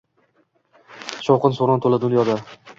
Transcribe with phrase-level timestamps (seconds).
[1.29, 2.43] Shovqin-suron to‘la dunyoda